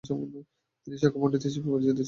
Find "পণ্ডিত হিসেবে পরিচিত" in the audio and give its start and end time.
1.21-1.87